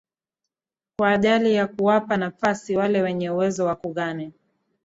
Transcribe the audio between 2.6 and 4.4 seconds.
wale wenye uwezo wa kughani